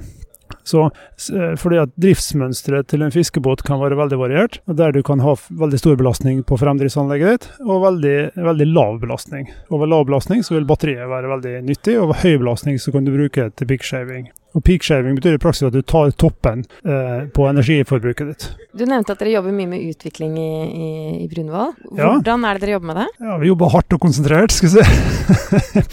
Så, 0.67 0.87
eh, 1.31 1.53
fordi 1.59 1.81
at 1.81 1.93
Driftsmønsteret 1.95 2.89
til 2.91 3.05
en 3.05 3.13
fiskebåt 3.13 3.63
kan 3.67 3.79
være 3.79 3.99
veldig 3.99 4.19
variert, 4.19 4.59
og 4.67 4.79
der 4.79 4.95
du 4.95 5.01
kan 5.07 5.23
ha 5.23 5.35
veldig 5.35 5.79
stor 5.79 5.99
belastning 5.99 6.43
på 6.47 6.59
fremdriftsanlegget 6.59 7.29
ditt, 7.33 7.47
og 7.65 7.85
veldig, 7.85 8.17
veldig 8.35 8.67
lav 8.73 8.99
belastning. 9.03 9.47
Over 9.71 9.89
lav 9.93 10.07
belastning 10.09 10.43
så 10.43 10.57
vil 10.57 10.67
batteriet 10.67 11.07
være 11.07 11.31
veldig 11.35 11.55
nyttig, 11.67 11.95
og 11.97 12.09
over 12.09 12.25
høy 12.25 12.35
belastning 12.43 12.81
så 12.81 12.91
kan 12.95 13.07
du 13.07 13.15
bruke 13.15 13.47
det 13.47 13.55
til 13.59 13.71
pickshaving. 13.71 14.27
Og 14.57 14.63
peakshaving 14.65 15.17
betyr 15.19 15.35
i 15.37 15.41
praksis 15.41 15.67
at 15.67 15.75
du 15.75 15.83
tar 15.85 16.09
toppen 16.17 16.63
eh, 16.87 17.27
på 17.33 17.45
energiforbruket 17.45 18.31
ditt. 18.31 18.47
Du 18.73 18.87
nevnte 18.89 19.13
at 19.13 19.21
dere 19.21 19.35
jobber 19.35 19.53
mye 19.53 19.69
med 19.69 19.85
utvikling 19.91 20.33
i, 20.41 20.49
i, 20.65 20.89
i 21.25 21.29
Brunvoll. 21.29 21.75
Hvordan 21.91 22.25
ja. 22.25 22.37
er 22.49 22.57
det 22.57 22.65
dere 22.65 22.77
jobber 22.77 22.91
med 22.93 22.99
det? 23.03 23.07
Ja, 23.27 23.37
Vi 23.43 23.51
jobber 23.51 23.73
hardt 23.75 23.97
og 23.97 24.01
konsentrert, 24.07 24.55
skal 24.55 24.71
vi 24.71 24.79
se. 24.79 25.85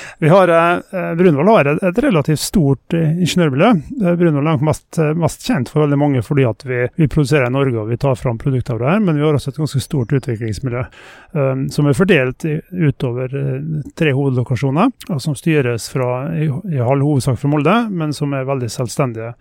Vi 0.18 0.28
har, 0.28 0.48
eh, 0.48 1.14
Brunvoll 1.14 1.48
har 1.48 1.64
et, 1.64 1.82
et 1.82 1.98
relativt 1.98 2.40
stort 2.40 2.94
eh, 2.94 3.18
ingeniørmiljø. 3.20 3.70
Eh, 4.00 4.14
Brunvoll 4.16 4.48
er 4.48 4.62
mest, 4.64 4.98
eh, 4.98 5.12
mest 5.12 5.44
kjent 5.44 5.68
for 5.68 5.84
veldig 5.84 5.98
mange 6.00 6.22
fordi 6.24 6.46
at 6.48 6.64
vi, 6.64 6.86
vi 6.96 7.08
produserer 7.12 7.50
i 7.50 7.52
Norge 7.52 7.82
og 7.82 7.90
vi 7.90 7.98
tar 8.00 8.16
fram 8.16 8.38
produkter 8.40 8.76
av 8.76 8.80
det 8.80 8.94
her, 8.94 9.02
men 9.04 9.18
vi 9.18 9.26
har 9.26 9.36
også 9.36 9.52
et 9.52 9.60
ganske 9.60 9.82
stort 9.84 10.14
utviklingsmiljø 10.16 10.84
eh, 10.86 11.64
som 11.74 11.90
er 11.90 11.98
fordelt 11.98 12.46
i, 12.48 12.56
utover 12.72 13.36
eh, 13.36 13.82
tre 13.98 14.14
hovedlokasjoner, 14.16 14.94
og 15.10 15.20
som 15.20 15.36
styres 15.36 15.90
fra, 15.92 16.10
i, 16.32 16.48
i 16.48 16.80
halv 16.80 17.04
hovedsak 17.04 17.36
fra 17.42 17.52
Molde, 17.52 17.76
men 17.92 18.16
som 18.16 18.32
er 18.32 18.48
veldig 18.48 18.70
selvstendige. 18.72 19.34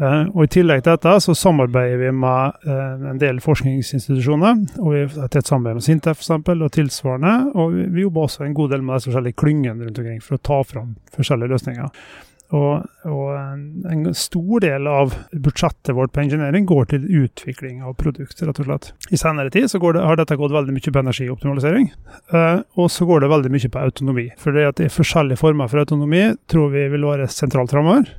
Og 0.00 0.44
I 0.44 0.50
tillegg 0.52 0.84
til 0.84 0.94
dette 0.94 1.12
så 1.24 1.34
samarbeider 1.36 1.98
vi 2.00 2.10
med 2.14 2.66
en 3.10 3.18
del 3.20 3.40
forskningsinstitusjoner, 3.42 4.62
og 4.78 4.94
vi 4.94 5.02
har 5.16 5.30
tett 5.32 5.50
samarbeid 5.50 5.80
med 5.80 5.86
Sintef 5.86 6.22
eksempel, 6.22 6.62
og 6.64 6.72
tilsvarende, 6.74 7.34
og 7.54 7.74
vi, 7.74 7.86
vi 7.96 8.04
jobber 8.04 8.28
også 8.28 8.46
en 8.46 8.56
god 8.56 8.74
del 8.74 8.84
med 8.86 8.98
de 9.00 9.08
forskjellige 9.08 9.38
klyngene 9.40 9.86
rundt 9.86 10.00
omkring 10.02 10.19
for 10.24 10.38
å 10.38 10.44
ta 10.50 10.60
fram 10.66 10.96
forskjellige 11.16 11.54
løsninger. 11.54 12.02
Og, 12.50 12.86
og 13.06 13.90
en, 13.92 14.08
stor 14.16 14.62
del 14.64 14.88
av 14.90 15.12
budsjettet 15.30 15.92
vårt 15.94 16.10
på 16.14 16.24
engineering 16.24 16.64
går 16.66 16.88
til 16.90 17.04
utvikling 17.22 17.84
av 17.86 17.94
produkt, 18.00 18.42
rett 18.42 18.58
og 18.58 18.66
slett. 18.66 18.88
I 19.14 19.20
senere 19.20 19.52
tid 19.54 19.70
så 19.70 19.78
det, 19.78 20.02
har 20.02 20.18
dette 20.18 20.38
gått 20.38 20.54
veldig 20.54 20.74
mye 20.74 20.94
på 20.94 21.02
energioptimalisering, 21.04 21.92
eh, 22.34 22.64
og 22.74 22.90
så 22.90 23.06
går 23.06 23.22
det 23.22 23.30
veldig 23.30 23.52
mye 23.54 23.70
på 23.70 23.84
autonomi. 23.84 24.26
For 24.40 24.56
det 24.56 24.66
at 24.66 24.80
det 24.80 24.88
er 24.88 24.96
forskjellige 24.96 25.42
former 25.44 25.70
for 25.70 25.84
autonomi 25.84 26.24
tror 26.50 26.74
vi 26.74 26.88
vil 26.90 27.06
være 27.06 27.30
sentralt 27.30 27.70
framover. 27.76 28.10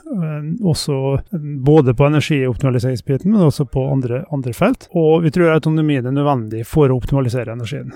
Eh, 0.00 0.48
også 0.64 1.20
både 1.68 1.92
på 1.94 2.08
energioptimaliseringsbiten, 2.08 3.36
men 3.36 3.44
også 3.50 3.68
på 3.68 3.84
andre, 3.92 4.24
andre 4.32 4.56
felt. 4.56 4.88
Og 4.96 5.28
vi 5.28 5.34
tror 5.34 5.52
autonomien 5.52 6.08
er 6.08 6.16
nødvendig 6.16 6.64
for 6.68 6.88
å 6.88 6.96
optimalisere 6.96 7.52
energien. 7.52 7.92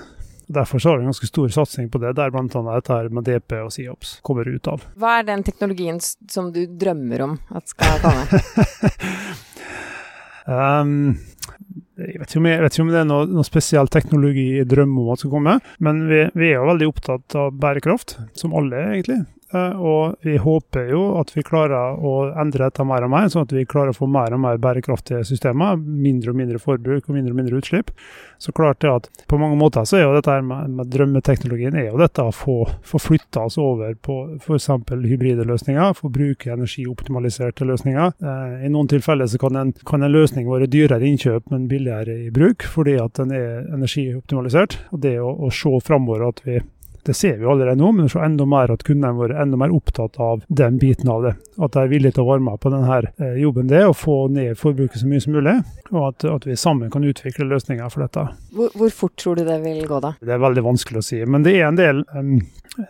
Derfor 0.49 0.81
så 0.81 0.89
har 0.89 0.97
vi 0.97 1.03
en 1.03 1.11
ganske 1.11 1.27
stor 1.27 1.49
satsing 1.53 1.91
på 1.93 1.99
det, 2.01 2.15
der 2.17 2.31
bl.a. 2.33 2.45
dette 2.49 2.95
her 2.95 3.09
med 3.13 3.27
DP 3.27 3.53
og 3.61 3.69
SIOPS 3.73 4.15
kommer 4.25 4.49
ut 4.49 4.69
av. 4.71 4.81
Hva 5.01 5.19
er 5.19 5.27
den 5.27 5.43
teknologien 5.45 5.99
som 6.01 6.49
du 6.55 6.63
drømmer 6.65 7.21
om 7.27 7.35
at 7.53 7.69
skal 7.69 8.01
komme? 8.01 8.41
um, 10.49 10.95
jeg 12.01 12.17
vet, 12.17 12.33
jeg 12.33 12.63
vet 12.63 12.73
ikke 12.73 12.87
om 12.87 12.93
det 12.95 13.01
er 13.03 13.09
noe, 13.11 13.29
noe 13.29 13.45
spesiell 13.45 13.91
teknologi 13.93 14.47
jeg 14.55 14.71
drømmer 14.71 15.05
om 15.05 15.13
at 15.13 15.21
skal 15.21 15.35
komme, 15.35 15.59
men 15.85 16.01
vi, 16.09 16.23
vi 16.33 16.49
er 16.49 16.57
jo 16.57 16.69
veldig 16.71 16.89
opptatt 16.95 17.37
av 17.37 17.53
bærekraft, 17.53 18.17
som 18.33 18.57
alle 18.57 18.81
er 18.81 18.95
egentlig. 18.95 19.21
Uh, 19.49 19.81
og 19.81 20.25
vi 20.25 20.35
håper 20.37 20.91
jo 20.91 21.01
at 21.17 21.31
vi 21.33 21.41
klarer 21.45 21.97
å 22.05 22.13
endre 22.37 22.67
dette 22.67 22.85
mer 22.85 23.07
og 23.07 23.09
mer, 23.09 23.29
sånn 23.33 23.47
at 23.47 23.53
vi 23.55 23.65
klarer 23.65 23.95
å 23.95 23.97
få 23.97 24.05
mer 24.09 24.35
og 24.35 24.43
mer 24.43 24.59
bærekraftige 24.61 25.23
systemer. 25.25 25.79
Mindre 25.79 26.33
og 26.33 26.37
mindre 26.37 26.61
forbruk 26.61 27.09
og 27.09 27.17
mindre 27.17 27.33
og 27.33 27.39
mindre 27.39 27.61
utslipp. 27.61 27.89
Så 28.37 28.53
klart 28.55 28.83
det 28.85 28.91
at 28.93 29.09
på 29.27 29.39
mange 29.41 29.57
måter 29.59 29.87
så 29.89 29.97
er 29.97 30.05
jo 30.05 30.13
dette 30.15 30.37
med, 30.45 30.77
med 30.77 30.93
drømmeteknologien 30.93 31.75
er 31.81 31.89
jo 31.89 31.99
dette 31.99 32.23
å 32.23 32.35
få, 32.35 32.61
få 32.85 33.01
flytta 33.01 33.47
oss 33.49 33.57
over 33.59 33.97
på 33.97 34.19
f.eks. 34.37 34.69
hybride 35.09 35.47
løsninger, 35.49 35.97
få 35.97 36.13
bruke 36.13 36.53
energioptimaliserte 36.53 37.65
løsninger. 37.65 38.13
Uh, 38.21 38.59
I 38.65 38.69
noen 38.69 38.91
tilfeller 38.91 39.29
så 39.29 39.41
kan 39.41 39.57
en, 39.57 39.73
kan 39.85 40.05
en 40.05 40.13
løsning 40.13 40.45
være 40.49 40.69
dyrere 40.69 41.09
innkjøp, 41.09 41.49
men 41.49 41.65
billigere 41.71 42.21
i 42.27 42.33
bruk, 42.33 42.69
fordi 42.69 42.99
at 43.01 43.17
den 43.17 43.33
er 43.33 43.65
energioptimalisert. 43.73 44.77
Og 44.93 45.01
det 45.03 45.17
å, 45.23 45.33
å 45.33 45.49
se 45.53 45.73
framover 45.85 46.29
at 46.29 46.45
vi 46.45 46.61
det 47.07 47.15
ser 47.17 47.37
vi 47.39 47.47
allerede 47.49 47.79
nå, 47.79 47.91
men 47.95 48.09
så 48.11 48.23
enda 48.25 48.47
mer 48.49 48.71
at 48.73 48.83
kundene 48.87 49.15
våre 49.17 49.37
er 49.37 49.43
enda 49.45 49.59
mer 49.59 49.73
opptatt 49.75 50.19
av 50.21 50.43
den 50.47 50.79
biten 50.81 51.09
av 51.09 51.25
det. 51.27 51.35
At 51.59 51.75
de 51.75 51.83
er 51.83 51.91
villige 51.91 52.17
til 52.17 52.25
å 52.25 52.29
varme 52.31 52.55
på 52.59 52.71
denne 52.73 53.01
jobben 53.39 53.69
det, 53.71 53.85
og 53.87 53.97
få 53.99 54.19
ned 54.33 54.57
forbruket 54.59 55.01
så 55.01 55.09
mye 55.09 55.23
som 55.23 55.35
mulig. 55.37 55.57
Og 55.89 56.01
at, 56.11 56.25
at 56.29 56.47
vi 56.47 56.57
sammen 56.59 56.91
kan 56.93 57.05
utvikle 57.05 57.47
løsninger 57.49 57.89
for 57.89 58.05
dette. 58.05 58.27
Hvor, 58.53 58.71
hvor, 58.77 58.93
fort 58.93 59.15
tror 59.19 59.39
du 59.39 59.45
det 59.47 59.59
vil 59.63 59.85
gå, 59.89 59.99
da? 60.03 60.13
Det 60.21 60.35
er 60.35 60.41
veldig 60.41 60.65
vanskelig 60.65 61.01
å 61.01 61.05
si. 61.05 61.21
Men 61.25 61.45
det 61.45 61.55
er 61.57 61.67
en 61.69 61.79
del 61.79 62.03
um, 62.13 62.37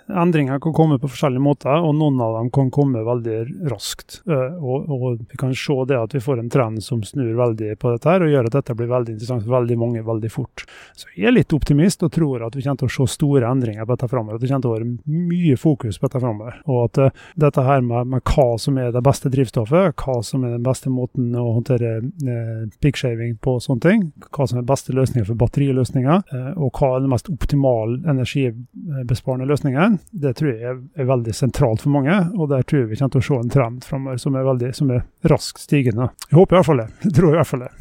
endringer 0.08 0.60
kan 0.60 0.76
komme 0.76 1.00
på 1.00 1.10
forskjellige 1.12 1.44
måter, 1.44 1.80
og 1.80 1.96
noen 1.98 2.20
av 2.24 2.36
dem 2.38 2.50
kan 2.54 2.72
komme 2.74 3.04
veldig 3.06 3.38
raskt. 3.72 4.20
Uh, 4.30 4.58
og, 4.60 4.90
og, 4.92 5.24
vi 5.30 5.40
kan 5.40 5.56
se 5.56 5.78
det 5.90 6.00
at 6.00 6.16
vi 6.16 6.24
får 6.24 6.44
en 6.44 6.52
trend 6.52 6.84
som 6.86 7.04
snur 7.06 7.32
veldig 7.40 7.76
på 7.80 7.94
dette 7.96 8.12
her, 8.12 8.26
og 8.26 8.34
gjør 8.34 8.50
at 8.50 8.60
dette 8.60 8.78
blir 8.80 8.92
veldig 8.92 9.16
interessant 9.16 9.46
for 9.46 9.58
veldig 9.60 9.80
mange 9.80 10.04
veldig 10.08 10.32
fort. 10.34 10.66
Så 10.98 11.10
jeg 11.16 11.30
er 11.32 11.38
litt 11.38 11.56
optimist 11.56 12.04
og 12.06 12.14
tror 12.16 12.48
at 12.48 12.58
vi 12.58 12.66
kommer 12.66 12.84
til 12.84 12.92
å 12.92 12.96
se 12.98 13.10
store 13.16 13.50
endringer 13.50 13.88
på 13.88 13.99
dette 14.00 14.12
framover. 14.12 14.40
Det 14.40 14.48
kommer 14.48 14.64
til 14.64 14.72
å 14.72 14.76
være 14.78 14.90
mye 15.30 15.58
fokus 15.60 16.00
på 16.00 16.08
dette 16.08 16.22
framover. 16.24 16.60
Og 16.70 16.80
at 16.88 17.02
uh, 17.04 17.26
dette 17.40 17.66
her 17.66 17.84
med, 17.86 18.10
med, 18.14 18.24
hva 18.30 18.48
som 18.62 18.80
er 18.80 18.94
det 18.96 19.04
beste 19.06 19.32
drivstoffet, 19.34 19.96
hva 20.00 20.18
som 20.26 20.46
er 20.46 20.56
den 20.56 20.66
beste 20.66 20.92
måten 20.94 21.34
å 21.38 21.46
håndtere 21.58 21.98
uh, 22.02 22.66
piggshaving 22.84 23.38
på 23.44 23.58
sånne 23.64 23.86
ting, 23.86 24.08
hva 24.36 24.48
som 24.50 24.62
er 24.62 24.68
beste 24.70 24.96
løsninger 24.96 25.28
for 25.28 25.40
batteriløsninger, 25.40 26.24
og 26.60 26.80
hva 26.80 26.94
er 26.96 27.04
den 27.04 27.12
mest 27.12 27.30
optimale 27.32 28.00
energibesparende 28.10 29.48
løsningen, 29.50 30.00
det 30.12 30.36
tror 30.40 30.52
jeg 30.52 30.66
er, 30.74 30.82
er, 30.98 31.10
veldig 31.10 31.36
sentralt 31.36 31.84
for 31.84 31.94
mange. 31.94 32.16
Og 32.38 32.52
der 32.52 32.66
tror 32.68 32.84
jeg 32.84 32.92
vi 32.92 33.00
kommer 33.00 33.16
til 33.16 33.24
å 33.24 33.28
se 33.30 33.40
en 33.40 33.54
trend 33.54 33.88
framover 33.88 34.22
som, 34.22 34.38
som, 34.78 34.94
er 34.94 35.32
raskt 35.32 35.64
stigende. 35.66 36.12
Jeg 36.30 36.40
håper 36.40 36.56
i 36.56 36.60
hvert 36.60 36.70
fall 36.70 36.84
det. 36.84 36.90
Jeg 37.08 37.16
tror 37.18 37.34
i 37.34 37.40
hvert 37.40 37.52
fall 37.52 37.66
det. 37.66 37.74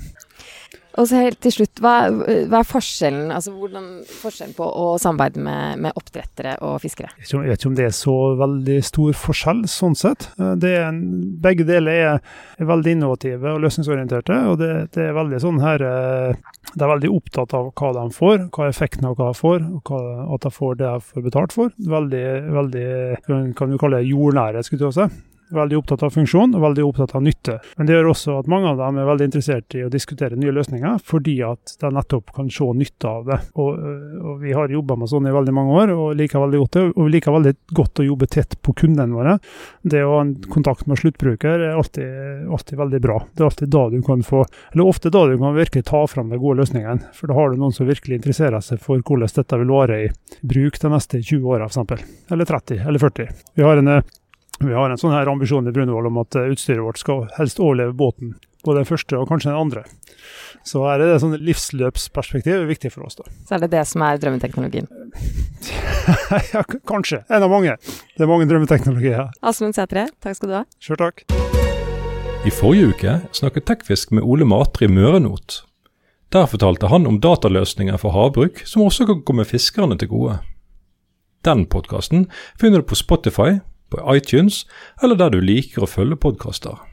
Og 0.99 1.07
så 1.07 1.21
helt 1.23 1.39
til 1.45 1.55
slutt, 1.55 1.79
hva, 1.83 1.95
hva, 2.11 2.61
er 2.61 2.67
forskjellen 2.67 3.31
altså 3.35 3.53
hvordan, 3.55 3.87
forskjellen 4.09 4.57
på 4.57 4.67
å 4.67 4.87
samarbeide 4.99 5.43
med, 5.47 5.85
med 5.85 5.99
oppdrettere 5.99 6.57
og 6.67 6.81
fiskere? 6.83 7.13
Jeg 7.23 7.45
vet 7.45 7.61
ikke 7.61 7.71
om 7.71 7.77
det 7.79 7.87
er 7.87 7.95
så 7.95 8.17
veldig 8.41 8.79
stor 8.87 9.15
forskjell, 9.23 9.63
sånn 9.71 9.95
sett. 9.99 10.29
En, 10.39 11.01
begge 11.43 11.67
deler 11.69 11.95
er, 11.95 12.19
er, 12.59 12.69
veldig 12.69 12.97
innovative 12.97 13.55
og 13.55 13.63
løsningsorienterte. 13.63 14.41
og 14.51 14.59
det, 14.63 14.73
det, 14.97 15.07
er 15.07 15.17
veldig 15.17 15.43
sånn 15.45 15.63
her 15.63 15.87
eh, 15.87 16.59
De 16.75 16.83
er 16.83 16.93
veldig 16.97 17.13
opptatt 17.15 17.55
av 17.55 17.71
hva 17.79 17.95
de 18.01 18.05
får, 18.19 18.49
hva 18.55 18.69
effekten 18.69 19.07
av 19.09 19.17
hva 19.19 19.31
de 19.31 19.39
får, 19.39 19.65
og 19.79 19.93
hva, 19.95 20.03
at 20.35 20.49
de 20.49 20.55
får 20.59 20.83
det 20.83 20.89
de 20.89 21.09
får 21.13 21.29
betalt 21.31 21.55
for. 21.55 21.73
Veldig, 21.95 22.27
veldig 22.59 22.87
kan 23.59 23.71
du 23.71 23.79
kalle 23.79 24.03
det 24.03 24.11
jordnære, 24.11 24.67
skulle 24.67 24.91
du 24.91 24.99
si 24.99 25.28
veldig 25.55 25.79
opptatt 25.79 26.03
av 26.07 26.15
funksjon 26.15 26.55
og 26.57 26.63
veldig 26.63 26.85
opptatt 26.87 27.15
av 27.17 27.25
nytte. 27.25 27.59
Men 27.79 27.89
det 27.89 27.97
gjør 27.97 28.11
også 28.13 28.37
at 28.41 28.51
mange 28.51 28.71
av 28.73 28.81
dem 28.81 28.99
er 29.01 29.09
veldig 29.09 29.29
interessert 29.29 29.77
i 29.79 29.85
å 29.87 29.91
diskutere 29.93 30.39
nye 30.39 30.55
løsninger, 30.55 30.99
fordi 31.05 31.39
at 31.47 31.75
de 31.81 31.91
nettopp 31.95 32.33
kan 32.37 32.51
se 32.53 32.69
nytte 32.77 33.11
av 33.11 33.29
det. 33.29 33.39
Og, 33.61 33.79
og 34.23 34.43
Vi 34.43 34.55
har 34.57 34.73
jobba 34.73 34.97
med 35.01 35.11
sånn 35.11 35.29
i 35.29 35.35
veldig 35.35 35.55
mange 35.55 35.79
år 35.83 35.95
og 35.95 36.19
liker 36.19 36.43
veldig 36.45 36.63
godt 36.63 36.79
det. 36.79 36.85
Og 36.95 37.09
vi 37.09 37.15
liker 37.17 37.37
veldig 37.37 37.55
godt 37.79 38.03
å 38.03 38.09
jobbe 38.09 38.31
tett 38.31 38.59
på 38.63 38.75
kundene 38.83 39.17
våre. 39.17 39.39
Det 39.83 40.05
å 40.05 40.15
ha 40.17 40.21
en 40.25 40.35
kontakt 40.53 40.87
med 40.91 41.01
sluttbruker 41.01 41.67
er 41.71 41.77
alltid, 41.79 42.47
alltid, 42.49 42.79
veldig 42.79 43.03
bra. 43.05 43.19
Det 43.35 43.45
er 43.45 43.51
alltid 43.51 43.73
da 43.75 43.85
du 43.93 43.99
kan 44.07 44.23
få, 44.27 44.45
eller 44.73 44.93
ofte 44.93 45.13
da 45.15 45.25
du 45.29 45.37
kan 45.41 45.57
virkelig 45.57 45.87
ta 45.89 46.05
fram 46.11 46.33
de 46.33 46.41
gode 46.41 46.63
løsningene. 46.63 47.13
For 47.17 47.31
da 47.31 47.39
har 47.39 47.51
du 47.53 47.61
noen 47.61 47.75
som 47.75 47.89
virkelig 47.89 48.21
interesserer 48.21 48.65
seg 48.65 48.83
for 48.85 49.03
hvordan 49.03 49.35
dette 49.39 49.59
vil 49.61 49.73
vare 49.73 49.99
i 50.05 50.09
bruk 50.47 50.79
de 50.81 50.93
neste 50.93 51.21
20 51.23 51.53
åra, 51.57 51.69
f.eks. 51.69 52.07
Eller 52.33 52.49
30, 52.49 52.81
eller 52.89 53.03
40. 53.03 53.29
Vi 53.59 53.67
har 53.67 53.81
en 53.81 53.93
vi 54.59 54.75
har 54.75 54.91
en 54.91 54.99
sånn 54.99 55.15
her 55.15 55.31
ambisjon 55.31 55.69
i 55.71 55.73
Brunvoll 55.75 56.09
om 56.11 56.21
at 56.23 56.37
eh, 56.39 56.51
utstyret 56.53 56.83
vårt 56.83 57.01
skal 57.01 57.27
helst 57.39 57.61
overleve 57.63 57.95
båten. 57.99 58.35
Både 58.67 58.83
den 58.83 58.89
første 58.89 59.19
og 59.19 59.29
kanskje 59.31 59.53
den 59.53 59.61
andre. 59.61 59.85
Så 60.67 60.83
her 60.83 60.99
er 60.99 61.13
det 61.13 61.21
sånn 61.23 61.37
livsløpsperspektiv 61.39 62.57
er 62.57 62.67
viktig 62.69 62.91
for 62.93 63.07
oss. 63.07 63.19
da. 63.21 63.29
Så 63.47 63.55
er 63.57 63.65
det 63.65 63.71
det 63.77 63.85
som 63.87 64.03
er 64.03 64.19
drømmeteknologien? 64.19 64.91
ja, 66.55 66.65
kanskje. 66.91 67.23
En 67.31 67.47
av 67.47 67.53
mange. 67.53 67.77
Det 68.17 68.27
er 68.27 68.31
mange 68.31 68.49
drømmeteknologier. 68.51 69.31
Asmund 69.47 69.79
Sætre, 69.79 70.09
takk 70.25 70.41
skal 70.41 70.51
du 70.51 70.59
ha. 70.59 70.65
Sjøl 70.83 71.01
takk. 71.01 71.25
I 72.47 72.53
forrige 72.55 72.93
uke 72.93 73.17
snakket 73.35 73.67
Tekfisk 73.71 74.13
med 74.15 74.27
Ole 74.27 74.47
Matre 74.49 74.87
i 74.87 74.93
Mørenot. 74.93 75.63
Der 76.35 76.51
fortalte 76.51 76.91
han 76.91 77.07
om 77.09 77.23
dataløsninger 77.25 77.97
for 78.03 78.13
havbruk 78.13 78.61
som 78.69 78.85
også 78.85 79.07
kan 79.09 79.25
komme 79.25 79.47
fiskerne 79.49 79.97
til 79.99 80.11
gode. 80.13 80.39
Den 81.47 81.65
podkasten 81.71 82.27
finner 82.61 82.83
du 82.83 82.89
på 82.91 82.99
Spotify, 82.99 83.61
på 83.91 84.03
iTunes 84.15 84.65
eller 85.03 85.19
der 85.19 85.35
du 85.35 85.41
liker 85.45 85.85
å 85.85 85.91
følge 85.91 86.21
podkaster. 86.21 86.88